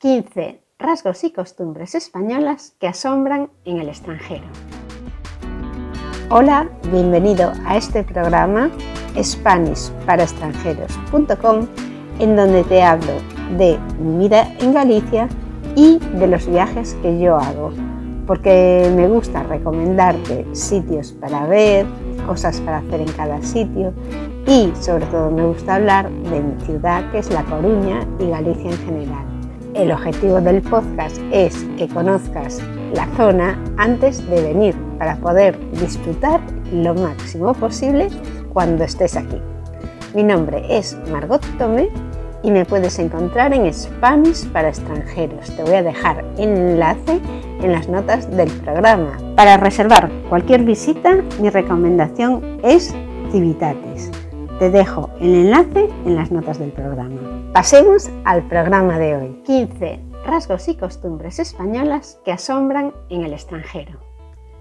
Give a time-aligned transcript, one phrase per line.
[0.00, 4.46] 15 rasgos y costumbres españolas que asombran en el extranjero.
[6.30, 8.70] Hola, bienvenido a este programa
[9.14, 11.66] SpanishParaExtranjeros.com
[12.18, 13.12] en donde te hablo
[13.58, 15.28] de mi vida en Galicia
[15.76, 17.70] y de los viajes que yo hago,
[18.26, 21.84] porque me gusta recomendarte sitios para ver,
[22.26, 23.92] cosas para hacer en cada sitio
[24.46, 28.70] y sobre todo me gusta hablar de mi ciudad que es La Coruña y Galicia
[28.70, 29.29] en general.
[29.74, 32.60] El objetivo del podcast es que conozcas
[32.92, 36.40] la zona antes de venir para poder disfrutar
[36.72, 38.08] lo máximo posible
[38.52, 39.40] cuando estés aquí.
[40.14, 41.88] Mi nombre es Margot Tome
[42.42, 45.54] y me puedes encontrar en Spanish para extranjeros.
[45.54, 47.20] Te voy a dejar el enlace
[47.62, 49.16] en las notas del programa.
[49.36, 52.92] Para reservar cualquier visita, mi recomendación es
[53.30, 54.10] Civitatis.
[54.60, 57.50] Te dejo el enlace en las notas del programa.
[57.54, 59.42] Pasemos al programa de hoy.
[59.46, 64.00] 15 rasgos y costumbres españolas que asombran en el extranjero.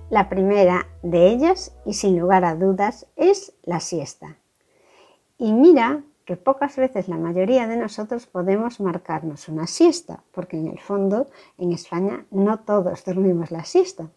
[0.10, 4.38] La primera de ellas, y sin lugar a dudas, es la siesta.
[5.38, 10.68] Y mira que pocas veces la mayoría de nosotros podemos marcarnos una siesta, porque en
[10.68, 14.08] el fondo en España no todos dormimos la siesta.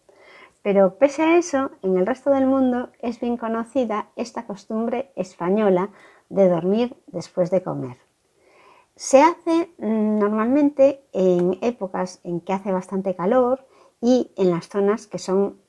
[0.63, 5.89] Pero pese a eso, en el resto del mundo es bien conocida esta costumbre española
[6.29, 7.97] de dormir después de comer.
[8.95, 13.67] Se hace mm, normalmente en épocas en que hace bastante calor
[14.01, 15.61] y en las zonas que son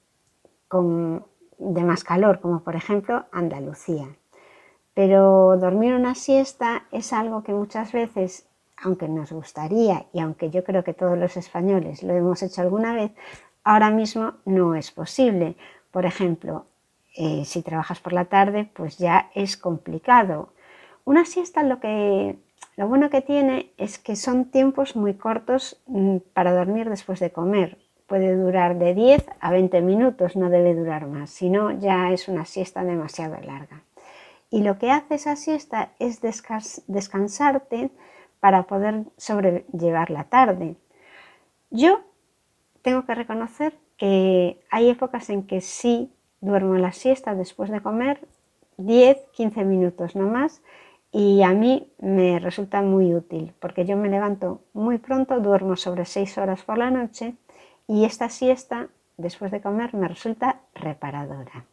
[1.59, 4.09] de más calor, como por ejemplo Andalucía.
[4.92, 10.65] Pero dormir una siesta es algo que muchas veces, aunque nos gustaría y aunque yo
[10.65, 13.12] creo que todos los españoles lo hemos hecho alguna vez,
[13.64, 15.56] ahora mismo no es posible.
[15.90, 16.66] Por ejemplo,
[17.16, 20.52] eh, si trabajas por la tarde, pues ya es complicado.
[21.04, 22.38] Una siesta lo que
[22.76, 27.30] lo bueno que tiene es que son tiempos muy cortos mm, para dormir después de
[27.30, 27.78] comer.
[28.06, 32.28] Puede durar de 10 a 20 minutos, no debe durar más, si no ya es
[32.28, 33.82] una siesta demasiado larga.
[34.50, 37.91] Y lo que hace esa siesta es descansarte
[38.41, 40.76] para poder sobrellevar la tarde.
[41.70, 42.00] Yo
[42.84, 46.12] tengo que reconocer que hay épocas en que sí
[46.43, 48.28] duermo la siesta después de comer
[48.77, 50.62] 10, 15 minutos no más
[51.11, 56.05] y a mí me resulta muy útil porque yo me levanto muy pronto, duermo sobre
[56.05, 57.34] 6 horas por la noche
[57.89, 61.65] y esta siesta después de comer me resulta reparadora.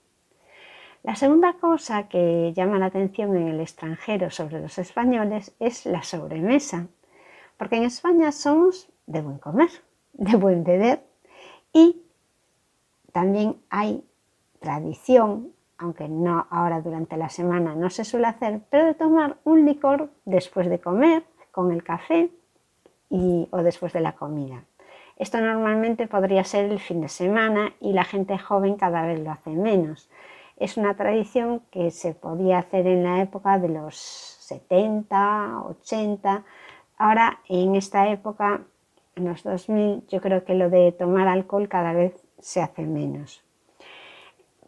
[1.04, 6.04] La segunda cosa que llama la atención en el extranjero sobre los españoles es la
[6.04, 6.88] sobremesa,
[7.58, 9.72] porque en España somos de buen comer
[10.14, 11.04] de buen beber
[11.74, 12.02] y
[13.12, 14.04] también hay
[14.60, 19.66] tradición, aunque no ahora durante la semana no se suele hacer, pero de tomar un
[19.66, 22.32] licor después de comer, con el café
[23.10, 24.64] y, o después de la comida.
[25.18, 29.32] Esto normalmente podría ser el fin de semana y la gente joven cada vez lo
[29.32, 30.10] hace menos.
[30.58, 36.44] Es una tradición que se podía hacer en la época de los 70, 80.
[36.98, 38.62] Ahora en esta época
[39.16, 43.44] en los 2000 yo creo que lo de tomar alcohol cada vez se hace menos.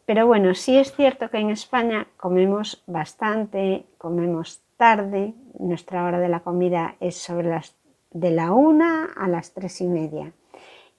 [0.06, 6.28] Pero bueno, sí es cierto que en España comemos bastante, comemos tarde, nuestra hora de
[6.28, 7.76] la comida es sobre las
[8.12, 10.32] de la una a las tres y media.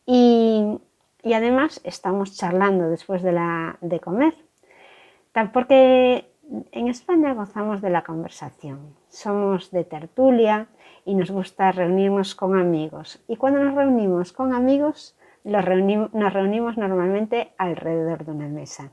[0.06, 0.80] Y,
[1.24, 4.34] además estamos charlando después de, la, de comer,
[5.52, 6.30] porque
[6.72, 10.68] en España gozamos de la conversación, somos de tertulia,
[11.04, 13.22] y nos gusta reunirnos con amigos.
[13.28, 18.90] Y cuando nos reunimos con amigos, nos reunimos normalmente alrededor de una mesa.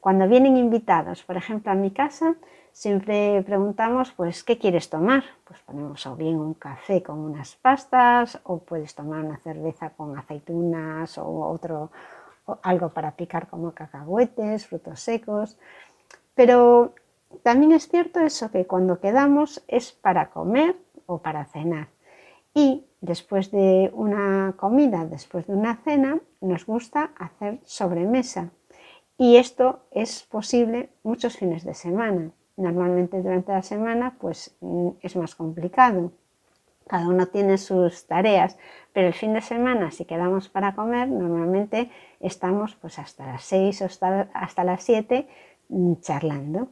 [0.00, 2.36] Cuando vienen invitados, por ejemplo, a mi casa,
[2.70, 5.24] siempre preguntamos, pues, ¿qué quieres tomar?
[5.44, 10.16] Pues ponemos o bien un café con unas pastas, o puedes tomar una cerveza con
[10.16, 11.90] aceitunas, o otro,
[12.62, 15.58] algo para picar como cacahuetes, frutos secos.
[16.36, 16.94] Pero
[17.42, 21.88] también es cierto eso que cuando quedamos es para comer o para cenar.
[22.54, 28.50] Y después de una comida, después de una cena, nos gusta hacer sobremesa.
[29.16, 32.30] Y esto es posible muchos fines de semana.
[32.56, 36.12] Normalmente durante la semana pues mm, es más complicado.
[36.86, 38.56] Cada uno tiene sus tareas,
[38.92, 43.82] pero el fin de semana si quedamos para comer, normalmente estamos pues hasta las 6
[43.82, 45.28] o hasta, hasta las 7
[45.68, 46.68] mm, charlando.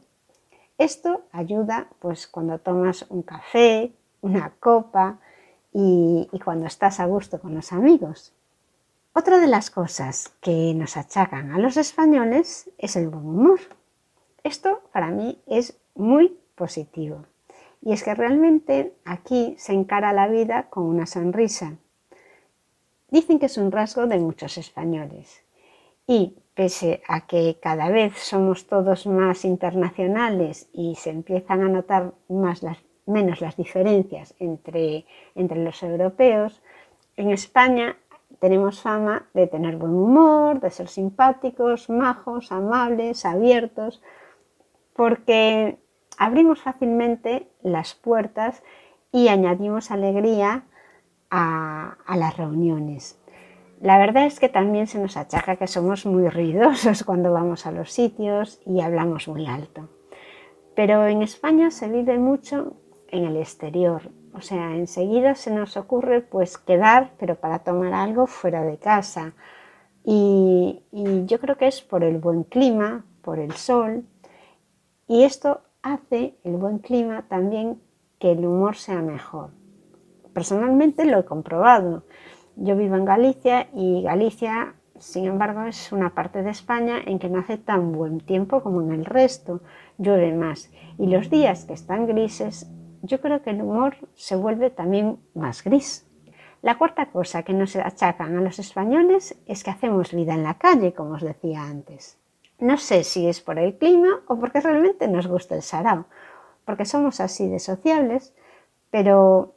[0.77, 3.91] Esto ayuda pues cuando tomas un café,
[4.21, 5.19] una copa
[5.73, 8.33] y, cuando estás a gusto con los amigos.
[9.13, 13.59] Otra de las cosas que nos achacan a los españoles es el buen humor.
[14.43, 17.25] Esto para mí es muy positivo.
[17.81, 21.77] Y es que realmente aquí se encara la vida con una sonrisa.
[23.09, 25.41] Dicen que es un rasgo de muchos españoles.
[26.05, 32.13] Y pese a que cada vez somos todos más internacionales y se empiezan a notar
[33.05, 35.05] menos las diferencias entre
[35.37, 36.61] los europeos,
[37.15, 37.95] en España
[38.39, 44.01] tenemos fama de tener buen humor, de ser simpáticos, majos, amables, abiertos,
[44.93, 45.77] porque
[46.17, 48.63] abrimos fácilmente las puertas
[49.11, 50.65] y añadimos alegría
[51.29, 53.16] a, las reuniones.
[53.79, 57.71] La verdad es que también se nos achaca que somos muy ruidosos cuando vamos a
[57.71, 59.89] los sitios y hablamos muy alto.
[60.75, 62.73] Pero en España se vive mucho
[63.09, 68.27] en el exterior, o sea, enseguida se nos ocurre pues quedar, pero para tomar algo
[68.27, 69.33] fuera de casa.
[70.03, 74.05] Y, y yo creo que es por el buen clima, por el sol,
[75.07, 77.81] y esto hace el buen clima también
[78.19, 79.51] que el humor sea mejor.
[80.33, 82.03] Personalmente lo he comprobado.
[82.59, 87.29] Yo vivo en Galicia y Galicia, sin embargo, es una parte de España en que
[87.29, 89.61] no hace tan buen tiempo como en el resto.
[89.99, 90.71] Llueve más.
[90.97, 92.67] Y los días que están grises,
[93.03, 96.07] yo creo que el humor se vuelve también más gris.
[96.63, 100.55] La cuarta cosa que nos achacan a los españoles es que hacemos vida en la
[100.55, 102.17] calle, como os decía antes.
[102.57, 106.05] No sé si es por el clima o porque realmente nos gusta el sarao,
[106.65, 108.33] porque somos así de sociables,
[108.89, 109.56] pero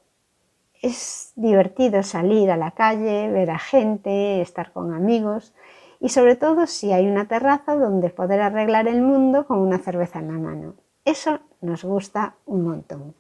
[0.83, 5.55] es divertido salir a la calle, ver a gente, estar con amigos
[6.01, 10.19] y sobre todo si hay una terraza donde poder arreglar el mundo con una cerveza
[10.19, 10.75] en la mano.
[11.05, 13.15] Eso nos gusta un montón.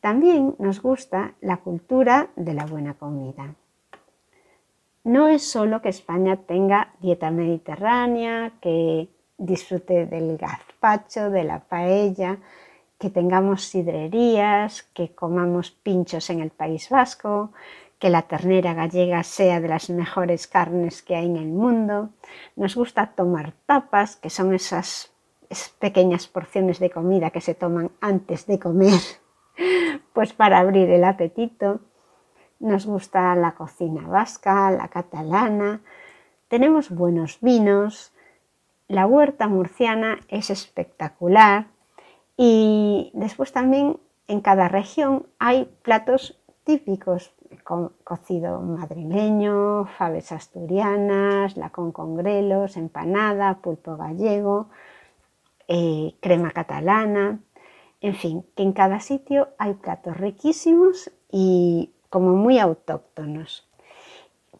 [0.00, 3.54] También nos gusta la cultura de la buena comida.
[5.04, 12.38] No es solo que España tenga dieta mediterránea, que disfrute del gazpacho, de la paella,
[12.98, 17.52] que tengamos sidrerías, que comamos pinchos en el País Vasco,
[17.98, 22.10] que la ternera gallega sea de las mejores carnes que hay en el mundo.
[22.56, 25.12] Nos gusta tomar tapas, que son esas
[25.78, 29.00] pequeñas porciones de comida que se toman antes de comer,
[30.12, 31.80] pues para abrir el apetito.
[32.60, 35.80] Nos gusta la cocina vasca, la catalana,
[36.48, 38.12] tenemos buenos vinos,
[38.88, 41.66] la huerta murciana es espectacular
[42.38, 43.98] y después también
[44.28, 47.34] en cada región hay platos típicos,
[48.04, 54.68] cocido madrileño, faves asturianas, lacón con grelos, empanada, pulpo gallego,
[55.66, 57.40] eh, crema catalana,
[58.00, 63.68] en fin, que en cada sitio hay platos riquísimos y como muy autóctonos.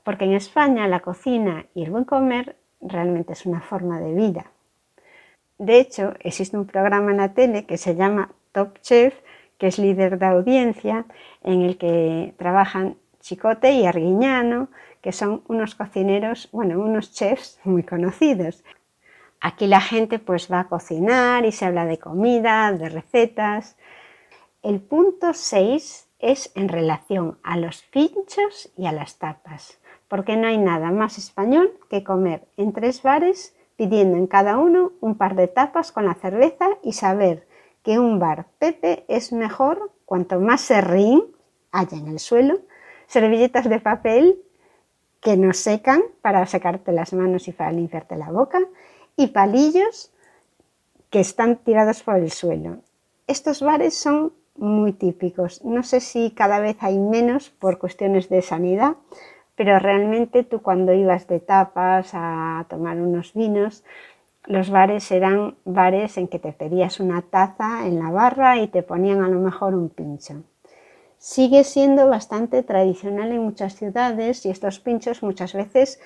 [0.03, 4.51] Porque en España la cocina y el buen comer realmente es una forma de vida.
[5.59, 9.15] De hecho, existe un programa en la tele que se llama Top Chef,
[9.59, 11.05] que es líder de audiencia,
[11.43, 14.69] en el que trabajan Chicote y Arguiñano,
[15.03, 18.65] que son unos cocineros, bueno, unos chefs muy conocidos.
[19.41, 23.77] Aquí la gente pues va a cocinar y se habla de comida, de recetas.
[24.63, 30.47] El punto 6 es en relación a los pinchos y a las tapas, porque no
[30.47, 35.37] hay nada más español que comer en tres bares pidiendo en cada uno un par
[35.37, 37.47] de tapas con la cerveza y saber
[37.85, 41.23] que un bar Pepe es mejor cuanto más serrín
[41.71, 42.59] haya en el suelo,
[43.07, 44.43] servilletas de papel
[45.21, 48.59] que no secan para secarte las manos y para limpiarte la boca
[49.15, 50.11] y palillos
[51.09, 52.79] que están tirados por el suelo.
[53.29, 55.65] Estos bares son muy típicos.
[55.65, 58.97] No sé si cada vez hay menos por cuestiones de sanidad,
[59.59, 63.83] pero realmente tú cuando ibas de tapas a tomar unos vinos,
[64.47, 68.85] los bares eran bares en que te pedías una taza en la barra y te
[68.85, 70.45] ponían a lo mejor un pincho.
[71.19, 76.01] Sigue siendo bastante tradicional en muchas ciudades y estos pinchos muchas veces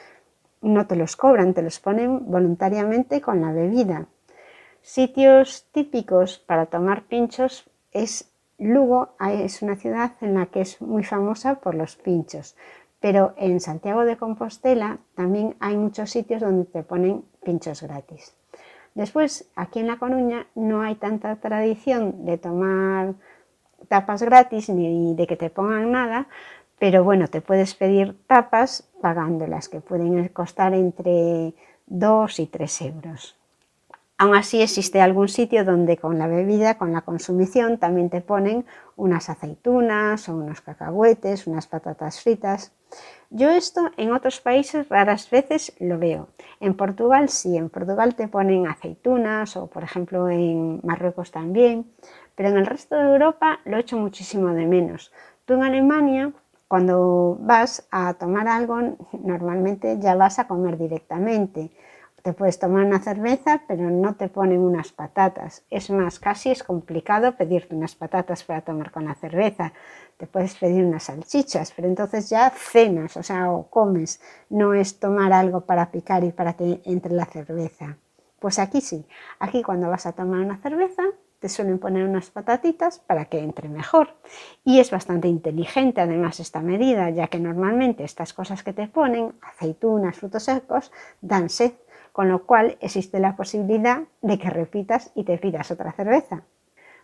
[0.63, 4.07] no te los cobran, te los ponen voluntariamente con la bebida.
[4.81, 8.33] Sitios típicos para tomar pinchos es
[8.63, 12.55] Lugo es una ciudad en la que es muy famosa por los pinchos,
[13.03, 18.35] pero en Santiago de Compostela también hay muchos sitios donde te ponen pinchos gratis.
[18.95, 23.15] Después, aquí en La Coruña no hay tanta tradición de tomar
[23.89, 26.29] tapas gratis ni de que te pongan nada,
[26.79, 31.55] pero bueno, te puedes pedir tapas pagándolas, que pueden costar entre
[31.87, 33.37] 2 y 3 euros.
[34.23, 38.59] Aún así existe algún sitio donde con la bebida, con la consumición, también te ponen
[39.05, 42.61] unas aceitunas o unos cacahuetes, unas patatas fritas.
[43.31, 46.23] Yo esto en otros países raras veces lo veo.
[46.61, 51.77] En Portugal sí, en Portugal te ponen aceitunas o por ejemplo en Marruecos también,
[52.37, 55.13] pero en el resto de Europa lo echo muchísimo de menos.
[55.47, 56.33] Tú en Alemania
[56.69, 58.77] Cuando vas a tomar algo,
[59.33, 61.71] normalmente ya vas a comer directamente.
[62.23, 65.65] Te puedes tomar una cerveza, pero no te ponen unas patatas.
[65.71, 69.73] Es más, casi es complicado pedirte unas patatas para tomar con la cerveza.
[70.19, 74.21] Te puedes pedir unas salchichas, pero entonces ya cenas, o sea, o comes.
[74.51, 77.97] No es tomar algo para picar y para que entre la cerveza.
[78.39, 79.05] Pues aquí sí.
[79.41, 81.03] Aquí cuando vas a tomar una cerveza,
[81.41, 84.15] te suelen poner unas patatitas para que entre mejor.
[84.63, 89.33] Y es bastante inteligente además esta medida, ya que normalmente estas cosas que te ponen,
[89.43, 91.73] aceitunas, frutos secos, dan sed
[92.13, 96.43] con lo cual existe la posibilidad de que repitas y te pidas otra cerveza.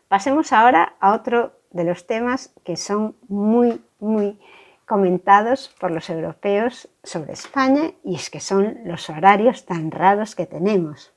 [0.08, 4.38] Pasemos ahora a otro de los temas que son muy, muy
[4.86, 10.46] comentados por los europeos sobre España y es que son los horarios tan raros que
[10.46, 11.12] tenemos.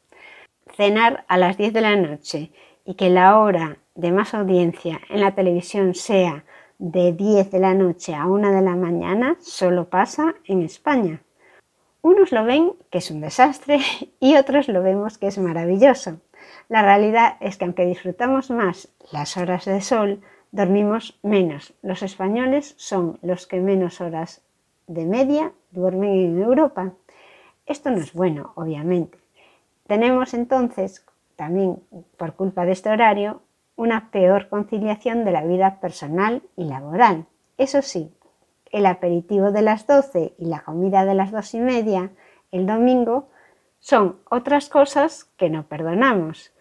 [0.75, 2.51] Cenar a las 10 de la noche
[2.85, 6.43] y que la hora de más audiencia en la televisión sea
[6.79, 11.21] de 10 de la noche a 1 de la mañana solo pasa en España.
[12.01, 13.79] Unos lo ven que es un desastre
[14.19, 16.19] y otros lo vemos que es maravilloso.
[16.67, 21.73] La realidad es que aunque disfrutamos más las horas de sol, dormimos menos.
[21.81, 24.41] Los españoles son los que menos horas
[24.87, 26.93] de media duermen en Europa.
[27.65, 29.17] Esto no es bueno, obviamente.
[29.87, 31.05] Tenemos entonces,
[31.35, 31.81] también
[32.17, 33.41] por culpa de este horario,
[33.75, 37.25] una peor conciliación de la vida personal y laboral.
[37.57, 38.11] Eso sí,
[38.71, 42.11] el aperitivo de las 12 y la comida de las dos y media
[42.51, 43.29] el domingo
[43.79, 46.53] son otras cosas que no perdonamos.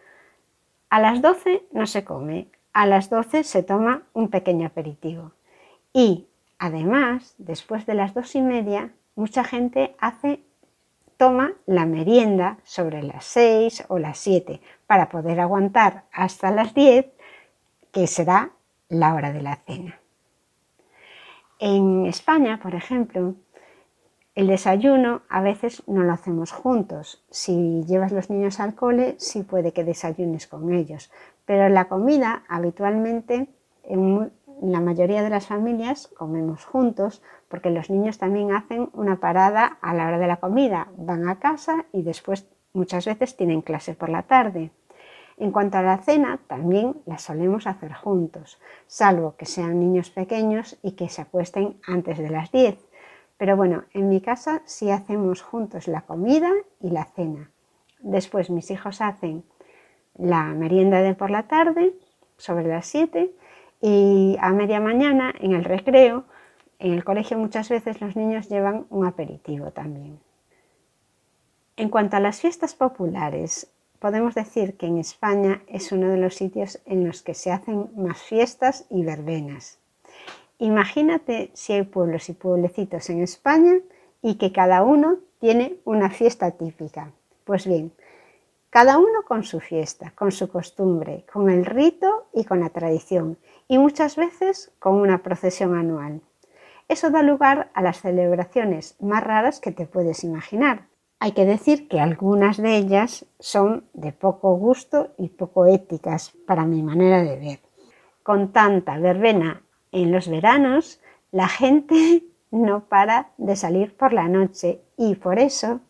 [0.89, 5.33] A las 12 no se come, a las 12 se toma un pequeño aperitivo.
[5.93, 6.27] Y
[6.59, 10.41] además, después de las dos y media, mucha gente hace,
[11.17, 17.07] toma la merienda sobre las 6 o las 7 para poder aguantar hasta las 10,
[17.93, 18.51] que será
[18.89, 20.00] la hora de la cena.
[21.63, 23.35] En España, por ejemplo,
[24.35, 27.23] el desayuno a veces no lo hacemos juntos.
[27.31, 31.13] Si llevas los niños al cole, sí puede que desayunes con ellos.
[31.45, 33.49] Pero la comida, habitualmente,
[33.85, 39.79] en la mayoría de las familias comemos juntos porque los niños también hacen una parada
[39.83, 40.89] a la hora de la comida.
[40.97, 44.71] Van a casa y después muchas veces tienen clase por la tarde.
[45.41, 50.79] En cuanto a la cena, también la solemos hacer juntos, salvo que sean niños pequeños
[50.83, 52.77] y que se acuesten antes de las 10.
[53.39, 57.51] Pero bueno, en mi casa sí hacemos juntos la comida y la cena.
[58.01, 59.43] Después mis hijos hacen
[60.19, 61.95] la merienda de por la tarde,
[62.37, 63.33] sobre las 7,
[63.81, 66.25] y a media mañana, en el recreo,
[66.79, 70.21] en el colegio muchas veces los niños llevan un aperitivo también.
[71.77, 76.35] En cuanto a las fiestas populares, podemos decir que en España es uno de los
[76.35, 79.79] sitios en los que se hacen más fiestas y verbenas.
[80.59, 83.75] Imagínate si hay pueblos y pueblecitos en España
[84.23, 87.13] y que cada uno tiene una fiesta típica.
[87.45, 87.93] Pues bien,
[88.71, 93.39] cada uno con su fiesta, con su costumbre, con el rito y con la tradición,
[93.69, 96.21] y muchas veces con una procesión anual.
[96.89, 100.90] Eso da lugar a las celebraciones más raras que te puedes imaginar,
[101.23, 106.65] hay que decir que algunas de ellas son de poco gusto y poco éticas para
[106.65, 107.61] mi manera de ver.
[108.23, 109.63] Con tanta verbena
[109.93, 110.99] en los veranos,
[111.31, 115.81] la gente no para de salir por la noche y por eso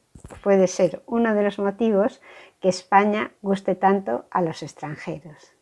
[0.42, 2.20] puede ser uno de los motivos
[2.60, 5.52] que España guste tanto a los extranjeros.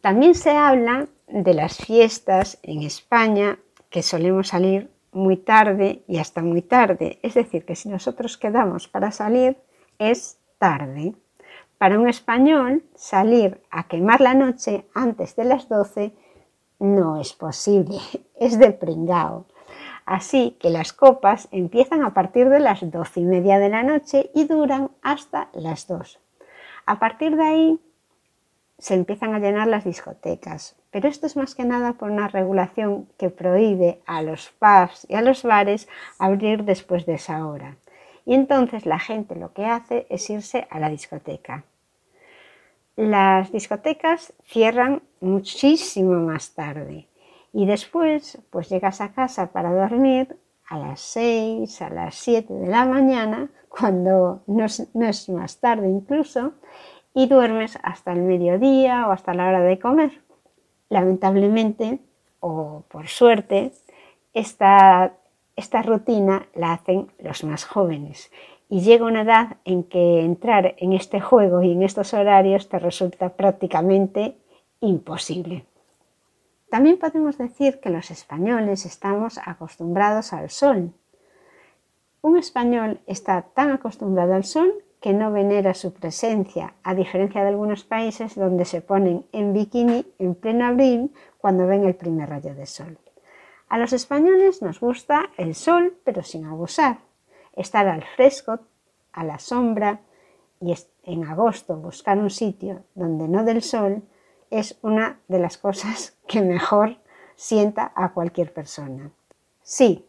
[0.00, 3.58] También se habla de las fiestas en España
[3.90, 7.18] que solemos salir muy tarde y hasta muy tarde.
[7.22, 9.58] Es decir, que si nosotros quedamos para salir
[9.98, 11.14] es tarde.
[11.76, 16.12] Para un español, salir a quemar la noche antes de las 12
[16.80, 17.98] no es posible,
[18.40, 19.46] es de pringao.
[20.06, 24.30] Así que las copas empiezan a partir de las doce y media de la noche
[24.34, 26.18] y duran hasta las 2.
[26.86, 27.80] A partir de ahí
[28.78, 33.06] se empiezan a llenar las discotecas, pero esto es más que nada por una regulación
[33.18, 35.86] que prohíbe a los pubs y a los bares
[36.18, 37.76] abrir después de esa hora.
[38.26, 41.62] Y entonces la gente lo que hace es irse a la discoteca.
[42.96, 47.06] Las discotecas cierran muchísimo más tarde
[47.52, 50.36] y después pues llegas a casa para dormir
[50.68, 55.60] a las 6, a las 7 de la mañana, cuando no es, no es más
[55.60, 56.54] tarde incluso,
[57.14, 60.27] y duermes hasta el mediodía o hasta la hora de comer.
[60.90, 62.00] Lamentablemente,
[62.40, 63.72] o por suerte,
[64.34, 65.12] esta,
[65.56, 68.30] esta rutina la hacen los más jóvenes
[68.68, 72.78] y llega una edad en que entrar en este juego y en estos horarios te
[72.78, 74.36] resulta prácticamente
[74.80, 75.64] imposible.
[76.70, 80.92] También podemos decir que los españoles estamos acostumbrados al sol.
[82.20, 87.48] Un español está tan acostumbrado al sol que no venera su presencia, a diferencia de
[87.48, 92.54] algunos países donde se ponen en bikini en pleno abril cuando ven el primer rayo
[92.54, 92.98] de sol.
[93.68, 96.98] A los españoles nos gusta el sol, pero sin abusar.
[97.54, 98.60] Estar al fresco,
[99.12, 100.00] a la sombra
[100.60, 100.74] y
[101.04, 104.02] en agosto buscar un sitio donde no del sol
[104.50, 106.96] es una de las cosas que mejor
[107.36, 109.10] sienta a cualquier persona.
[109.62, 110.06] Sí,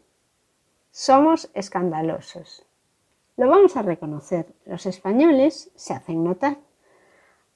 [0.90, 2.64] somos escandalosos,
[3.40, 4.54] lo vamos a reconocer.
[4.66, 6.58] Los españoles se hacen notar.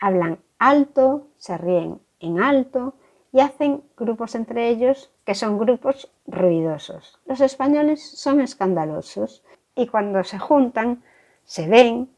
[0.01, 2.95] Hablan alto, se ríen en alto
[3.35, 7.21] y hacen grupos entre ellos que son grupos ruidosos.
[7.27, 11.03] Los españoles son escandalosos y cuando se juntan
[11.45, 12.09] se ven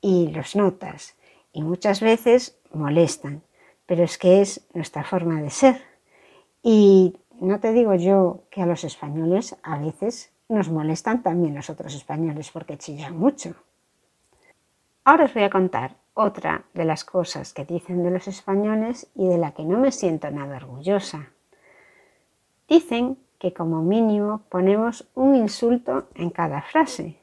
[0.00, 1.14] y los notas
[1.52, 3.44] y muchas veces molestan,
[3.86, 5.80] pero es que es nuestra forma de ser.
[6.60, 11.70] Y no te digo yo que a los españoles a veces nos molestan también los
[11.70, 13.54] otros españoles porque chillan mucho.
[15.04, 19.26] Ahora os voy a contar otra de las cosas que dicen de los españoles y
[19.26, 21.30] de la que no me siento nada orgullosa.
[22.68, 27.16] Dicen que como mínimo ponemos un insulto en cada frase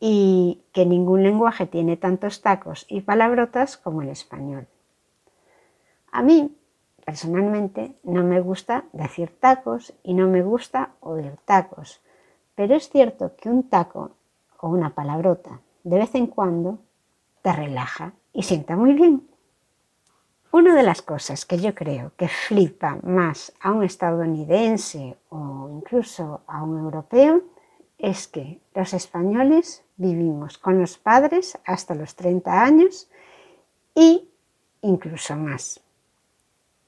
[0.00, 4.66] y que ningún lenguaje tiene tantos tacos y palabrotas como el español.
[6.10, 6.56] A mí,
[7.04, 12.00] personalmente, no me gusta decir tacos y no me gusta oír tacos,
[12.54, 14.12] pero es cierto que un taco
[14.60, 16.78] o una palabrota de vez en cuando
[17.42, 19.26] te relaja y sienta muy bien.
[20.52, 26.40] Una de las cosas que yo creo que flipa más a un estadounidense o incluso
[26.46, 27.42] a un europeo
[27.98, 33.08] es que los españoles vivimos con los padres hasta los 30 años
[33.94, 34.28] y
[34.82, 35.80] incluso más.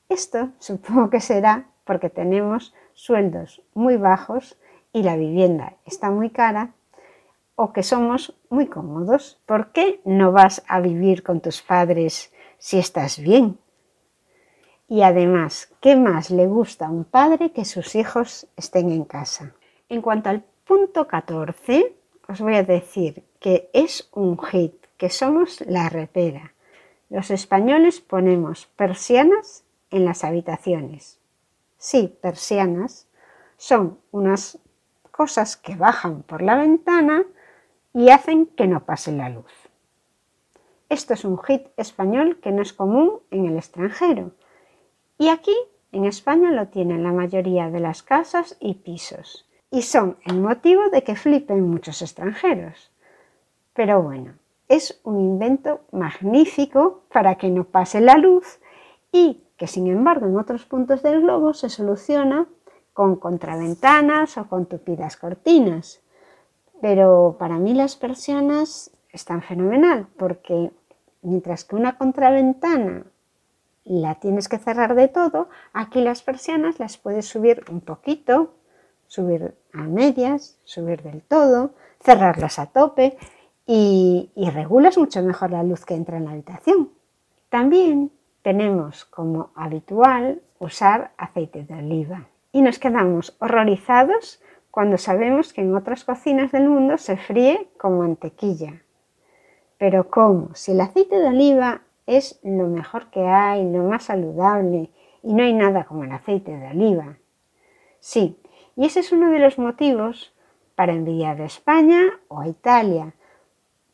[0.09, 4.57] Esto supongo que será porque tenemos sueldos muy bajos
[4.93, 6.75] y la vivienda está muy cara
[7.55, 9.39] o que somos muy cómodos.
[9.47, 13.59] ¿Por qué no vas a vivir con tus padres si estás bien?
[14.89, 19.55] Y además, ¿qué más le gusta a un padre que sus hijos estén en casa?
[19.89, 21.95] En cuanto al punto 14,
[22.29, 26.53] os voy a decir que es un hit, que somos la repera.
[27.09, 31.19] Los españoles ponemos persianas en las habitaciones.
[31.79, 33.07] Sí, persianas
[33.57, 34.59] son unas
[35.13, 37.23] cosas que bajan por la ventana
[37.95, 39.53] y hacen que no pase la luz.
[40.89, 44.33] Esto es un hit español que no es común en el extranjero.
[45.19, 45.55] Y aquí,
[45.93, 49.49] en España, lo tienen la mayoría de las casas y pisos.
[49.71, 52.91] Y son el motivo de que flipen muchos extranjeros.
[53.75, 54.35] Pero bueno,
[54.69, 58.59] es un invento magnífico para que no pase la luz
[59.13, 62.47] y que sin embargo en otros puntos del globo se soluciona
[62.93, 66.01] con contraventanas o con tupidas cortinas.
[66.81, 70.73] Pero para mí las persianas están fenomenal porque
[71.23, 73.05] mientras que una contraventana
[73.85, 78.55] la tienes que cerrar de todo, aquí las persianas las puedes subir un poquito,
[79.07, 83.17] subir a medias, subir del todo, cerrarlas a tope
[83.67, 86.91] y, regulas mucho mejor la luz que entra en la habitación.
[87.49, 88.11] También
[88.43, 95.75] tenemos como habitual usar aceite de oliva y nos quedamos horrorizados cuando sabemos que en
[95.75, 98.83] otras cocinas del mundo se fríe con mantequilla.
[99.79, 100.55] Pero ¿cómo?
[100.55, 104.91] Si el aceite de oliva es lo mejor que hay, lo más saludable,
[105.23, 107.17] y no hay nada como el aceite de oliva.
[108.01, 108.39] Sí,
[108.77, 110.35] y ese es uno de los motivos
[110.75, 113.15] para envidiar a España o a Italia,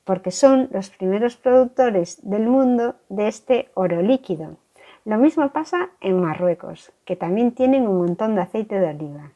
[0.04, 4.56] porque son los primeros productores del mundo de este oro líquido.
[5.08, 9.30] Lo mismo pasa en Marruecos, que también tienen un montón de aceite de oliva.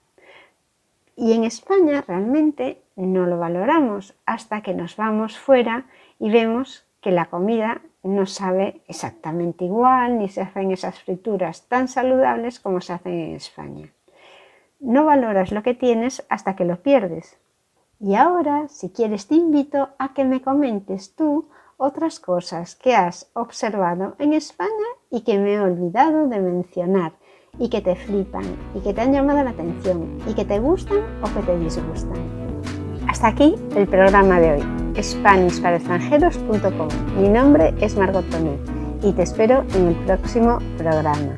[1.16, 5.86] Y en España realmente no lo valoramos hasta que nos vamos fuera
[6.18, 11.88] y vemos que la comida no sabe exactamente igual ni se hacen esas frituras tan
[11.88, 13.88] saludables como se hacen en España.
[14.78, 17.38] No valoras lo que tienes hasta que lo pierdes.
[17.98, 23.30] Y ahora, si quieres, te invito a que me comentes tú otras cosas que has
[23.32, 24.68] observado en España
[25.12, 27.12] y que me he olvidado de mencionar
[27.58, 28.44] y que te flipan
[28.74, 32.16] y que te han llamado la atención y que te gustan o que te disgustan.
[33.06, 34.62] Hasta aquí el programa de hoy,
[35.00, 36.88] SpanishParaExtranjeros.com.
[37.20, 38.58] Mi nombre es Margot Tonet
[39.02, 41.36] y te espero en el próximo programa.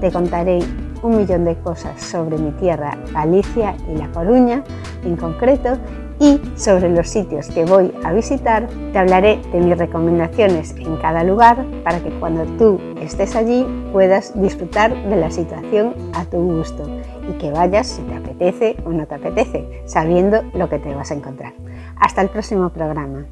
[0.00, 0.60] Te contaré
[1.02, 4.62] un millón de cosas sobre mi tierra, Galicia y La Coruña
[5.04, 5.76] en concreto
[6.20, 11.22] y sobre los sitios que voy a visitar te hablaré de mis recomendaciones en cada
[11.24, 16.88] lugar para que cuando tú estés allí puedas disfrutar de la situación a tu gusto
[17.28, 21.10] y que vayas si te apetece o no te apetece, sabiendo lo que te vas
[21.10, 21.52] a encontrar.
[21.96, 23.26] Hasta el próximo programa.